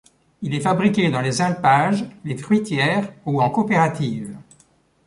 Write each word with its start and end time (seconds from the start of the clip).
Il 0.41 0.55
est 0.55 0.61
fabriqué 0.61 1.11
dans 1.11 1.21
les 1.21 1.43
alpages, 1.43 2.03
les 2.25 2.35
fruitières 2.35 3.13
ou 3.23 3.39
en 3.39 3.51
coopératives. 3.51 4.35